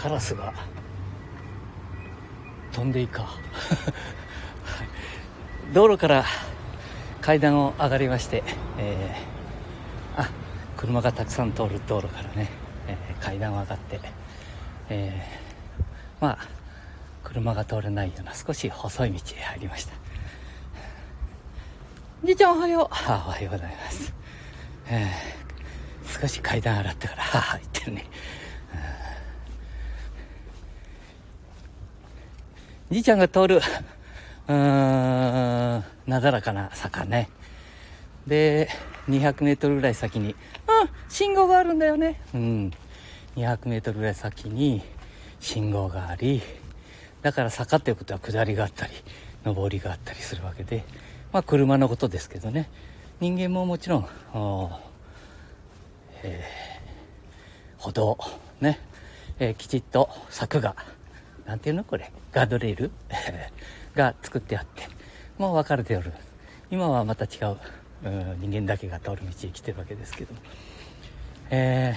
[0.00, 0.54] カラスが
[2.72, 3.28] 飛んでいいか。
[5.74, 6.24] 道路から
[7.20, 8.42] 階段を上がりまして、
[8.78, 10.30] えー、あ
[10.78, 12.48] 車がたくさん通る道路からね、
[12.88, 14.00] えー、階段を上がって、
[14.88, 16.48] えー、まあ
[17.22, 19.92] 車が通れないような少し細い道へ入りました。
[22.24, 22.88] じいちゃんおはよう。
[22.90, 24.14] あおはようございます、
[24.86, 28.06] えー、少し階段洗ったからはは言ってるね、
[32.90, 33.56] じいちゃんが通る
[34.48, 37.28] うーんなだらかな坂ね。
[38.26, 38.68] で
[39.08, 40.36] 200メートルぐらい先にうん
[41.08, 42.20] 信号があるんだよね。
[42.34, 42.72] うん。
[43.36, 44.82] 200メートルぐらい先に
[45.38, 46.42] 信号があり
[47.22, 48.92] だから坂っていうことは下りがあったり
[49.44, 50.84] 上りがあったりするわけで
[51.32, 52.68] まあ車のことですけどね。
[53.20, 54.08] 人間ももちろん、
[56.22, 58.18] えー、歩道
[58.60, 58.80] ね、
[59.38, 60.74] えー、きちっと柵が
[61.50, 62.12] 何ていうのこれ？
[62.30, 62.92] ガードレール？
[63.96, 64.84] が作ってあって。
[65.36, 66.12] もう分かれておる。
[66.70, 67.56] 今はまた違う。
[68.04, 70.40] うん人間だけが通る道へ来てるわけですけども、
[71.50, 71.94] え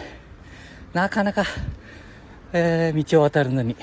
[0.92, 1.46] ー、なかなか、
[2.52, 3.78] えー、道を渡るのに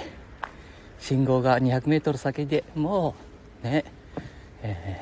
[0.98, 3.14] 信号が 200m 先でも
[3.62, 3.84] うね、
[4.62, 5.00] え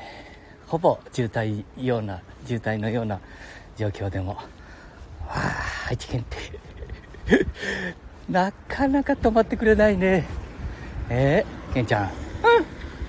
[0.65, 3.19] ー、ほぼ渋滞ような渋滞のような
[3.75, 4.45] 状況でもわ
[5.27, 7.45] あ愛知県って。
[8.29, 10.25] なかなか止まってくれないね。
[11.09, 12.05] えー、ケンちゃん。
[12.05, 12.11] うん。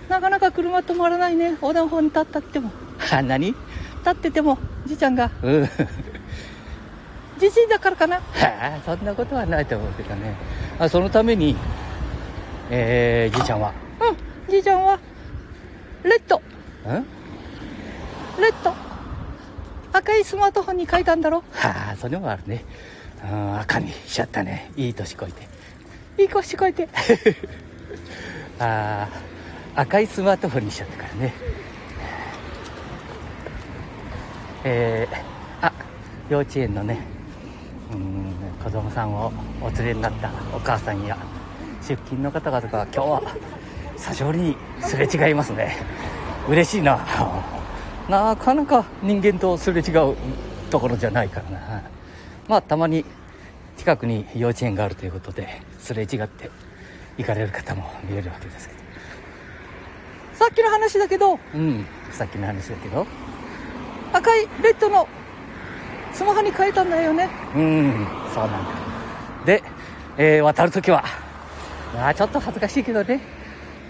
[0.09, 1.51] なかなか車止まらないね。
[1.53, 2.71] 横断歩道に立ったっても。
[3.13, 3.57] あ何立
[4.11, 5.31] っててもじいちゃんが。
[5.43, 5.69] うん。
[7.39, 8.17] じじいだからかな。
[8.17, 10.35] はあそんなことはないと思うけどね。
[10.79, 11.57] あそのために
[12.71, 13.73] えー、じいちゃんは？
[14.01, 14.51] うん。
[14.51, 14.99] じいちゃんは
[16.03, 16.37] レッド。
[16.39, 16.43] ん？
[18.41, 18.73] レッド。
[19.93, 21.43] 赤いスマートフォンに書いたんだろ。
[21.53, 22.65] はあそれもあるね。
[23.23, 24.71] うん赤にしちゃったね。
[24.77, 25.49] いい年こいて。
[26.23, 26.89] いい年こいて
[28.59, 29.09] あ
[29.75, 31.35] 赤いスマートフォンにしちゃったからね。
[34.65, 35.73] えー、あ
[36.29, 36.99] 幼稚園のね
[37.93, 39.33] うん子供さんを
[39.63, 41.17] お連れになったお母さんや
[41.81, 43.23] 出勤の方々が今日は
[43.97, 45.77] 久しぶりにすれ違いますね。
[46.49, 47.01] 嬉しいな。
[48.09, 50.17] なかなか人間とすれ違う
[50.71, 51.83] ところじゃないからな。
[52.49, 53.05] まあたまに
[53.77, 55.49] 近くに幼稚園があるということで
[55.79, 56.51] すれ違って
[57.21, 58.81] 行かれる方も見えるわけですけど。
[60.33, 61.39] さっきの話だけど。
[61.55, 63.07] うんさっきの話だけど。
[64.13, 65.07] 赤いレッドの
[66.15, 67.29] スマホに変えたんだよね。
[67.55, 68.71] うんそうなんだ。
[69.45, 69.63] で、
[70.17, 71.05] えー、渡るときは
[71.95, 73.21] ああちょっと恥ずかしいけどね。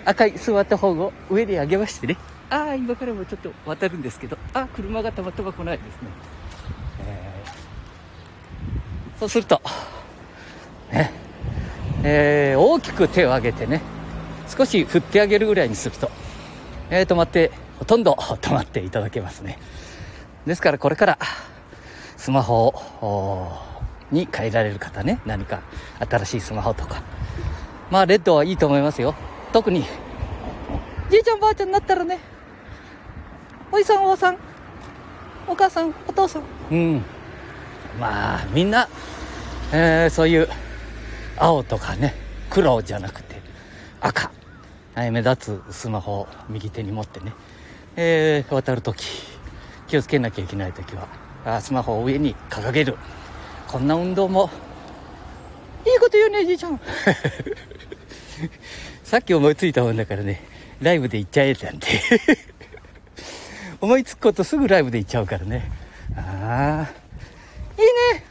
[0.04, 2.16] 赤い座った方を上に上げましてね。
[2.50, 4.36] ああ今からもちょっと渡るんですけど。
[4.54, 6.08] あ車がたまたま来ないですね、
[7.06, 9.62] えー、そうすると
[10.90, 11.19] ね
[12.03, 13.83] えー、大きく手を挙げてね
[14.49, 16.11] 少し振ってあげるぐらいにすると、
[16.91, 19.59] えー、止まってほとんど止まっていただけますね。
[20.47, 21.19] ですからこれから
[22.16, 22.75] スマホ
[24.11, 25.62] に変えられる方ね何か
[26.11, 27.03] 新しいスマホとか。
[27.91, 29.15] まあレッドはいいと思いますよ。
[29.53, 29.84] 特に
[31.11, 32.21] じいちゃんばあちゃんになったらね
[33.72, 34.37] おいさんおばさん
[35.49, 36.43] お母さんお父さん。
[36.71, 37.03] うん。
[37.99, 38.88] まあみんな、
[39.72, 40.49] えー、そういう
[41.40, 42.14] 青とかね
[42.50, 43.40] 黒じゃなくて
[44.02, 44.30] 赤、
[44.94, 47.32] はい、目立つスマホを右手に持ってね、
[47.96, 49.06] えー、渡る時
[49.88, 51.08] 気をつけなきゃいけない時は
[51.46, 52.98] あスマホを上に掲げる。
[53.66, 54.50] こんな運動も
[55.86, 56.78] いいこと言うねじいちゃん。
[59.02, 60.44] さっき思いついたもんだからね
[60.82, 61.88] ライブで行っちゃえなんて。
[63.80, 65.72] 思いつくことすぐライブで行っちゃうからね。
[66.14, 66.90] ああ
[67.80, 68.26] いいね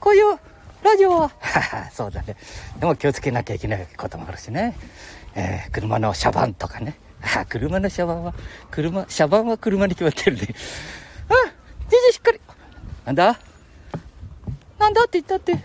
[0.00, 0.36] こういう
[0.82, 1.30] ラジオは。
[1.92, 2.36] そうだね。
[2.78, 4.76] でも気をつけなきゃいけないこともあるしね、
[5.34, 6.98] えー、車の車番とかね。
[7.48, 8.34] 車の車番は
[8.70, 10.42] 車車番は車に決まってるね。
[11.28, 11.34] あ
[11.88, 12.40] じじしっかり。
[13.06, 13.38] なんだ？
[14.78, 15.58] なんだって言ったって。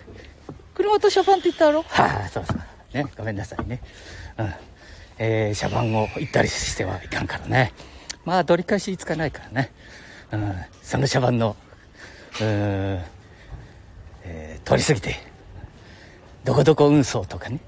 [0.74, 1.84] 車と車番って言ったろ？
[1.84, 2.60] はあそうそう。
[2.94, 3.82] ね、ごめんなさいね。
[4.38, 4.54] うん。
[5.18, 7.74] えー、車番を行ったりしてはいかんからね。
[8.24, 9.72] まあ、取り返しつかないからね。
[10.32, 11.56] うん、その車番の、
[12.40, 13.04] うん、
[14.24, 15.16] えー、通り過ぎて、
[16.44, 17.60] どこどこ運送とかね。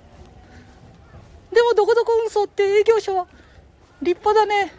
[1.53, 3.27] でも、どこどこ運送って営業所は
[4.01, 4.73] 立派だね。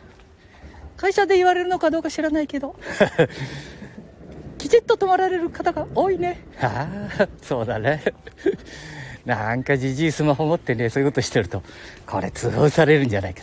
[0.96, 2.76] 会社で言われるのかどうか知らないけど。
[4.58, 6.40] きちっと泊まられる方が多いね。
[6.60, 8.02] ああ、そうだね。
[9.24, 11.62] なんかじじいスマホ持ってね、そういうことしてると、
[12.06, 13.42] これ通報されるんじゃないか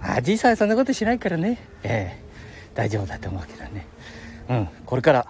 [0.00, 3.86] まあ、じいさんそんなことしないからね、ええー、大丈夫だと思うけどね。
[4.48, 5.26] うん、これから、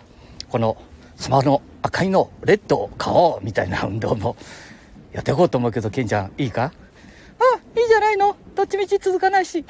[0.49, 0.77] この
[1.17, 4.37] スマホの赤いのレッドを買おうみたいな運動も
[5.13, 6.65] やっていこうと思うけど、ケンちゃん、いいか？
[6.65, 8.37] あ、いいじゃないの。
[8.55, 9.65] どっちみち続かないし。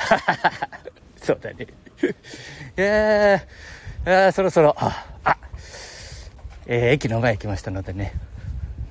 [1.22, 1.66] そうだね。
[2.76, 5.36] えー、えー、そろそろ、あ、あ
[6.66, 8.12] えー、駅の前来ましたのでね、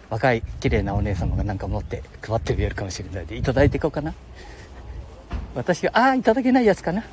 [0.09, 4.13] 若い綺麗なお姉様がなんか持って配ってくれるかもしれないので、いただいていこうかな。
[5.55, 7.03] 私が、ああ、いただけないやつかな。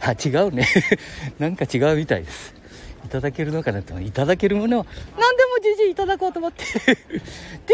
[0.00, 0.66] あ、違うね。
[1.38, 2.54] なんか違うみたいです。
[3.04, 4.00] いただけるのかなと。
[4.00, 4.86] いただけるものは、
[5.18, 6.64] 何でもじじいいただこうと思って。
[6.64, 6.70] テ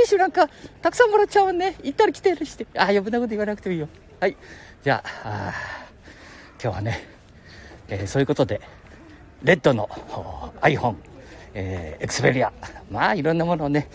[0.01, 0.49] ィッシュなんか、
[0.83, 1.77] たくさんもらっちゃうもんね。
[1.83, 2.67] 行ったり来てるして。
[2.77, 3.89] ああ、余分なこと言わなくてもいいよ。
[4.19, 4.37] はい。
[4.83, 5.53] じゃあ、あ
[6.63, 7.07] 今日はね、
[7.89, 8.61] えー、そういうことで、
[9.43, 9.89] レッドの
[10.61, 10.97] iPhone、
[11.55, 12.53] えー、エクスペリア、
[12.91, 13.89] まあいろんなものをね、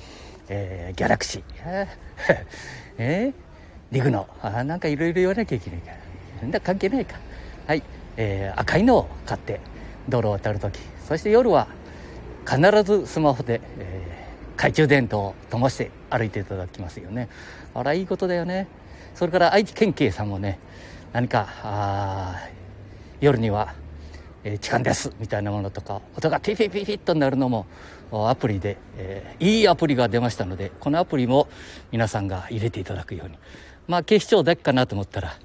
[0.50, 1.88] えー、ギャラクシー、
[2.98, 3.34] えー、
[3.92, 5.98] リグの、あなんかいろいろ言わなきゃいけないから、
[6.42, 7.20] なんだ関係ないか。
[7.68, 7.84] はい、
[8.18, 9.60] えー、赤いのを買って
[10.10, 11.68] 道路を渡るとき、そして夜は
[12.50, 17.30] 必ずスマホで、えー、懐中電灯を灯して歩いていただきますよね。
[17.74, 18.68] あら、いいことだよね。
[19.14, 20.60] それから愛知県警さんもね、
[21.14, 21.48] 何か、
[23.22, 23.74] 夜には
[24.46, 27.66] えー、痴漢ですみたいなものとか音がピピピピッとなるのも
[28.12, 31.48] アプリで、えー、いいアプリが出ましたのでこのアプリも
[31.92, 33.38] 皆さんが入れていただくように
[33.88, 35.36] まあ警視庁だけかなと思ったら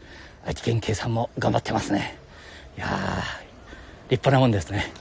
[0.45, 2.19] 愛知県警さんも頑張ってますね
[2.77, 2.87] いや
[4.11, 4.93] 立派なもんですね、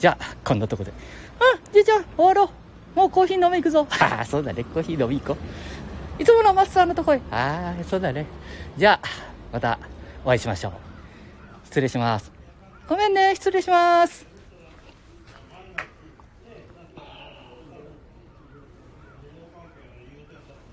[0.00, 0.92] じゃあこんなとこで
[1.38, 2.50] 「あじいちゃん終わろ
[2.96, 2.98] う。
[2.98, 4.64] もうコーヒー飲み行くぞ」 ああそうだね。
[4.64, 5.38] コーヒー飲み行こ
[6.18, 6.22] う。
[6.22, 7.20] いつものマスターのとこへ。
[7.30, 8.24] ああそうだね。
[8.76, 9.08] じゃあ
[9.52, 9.78] また
[10.24, 10.72] お会いしましょう。
[11.66, 12.32] 失礼します。
[12.88, 14.29] ごめんね、失礼します。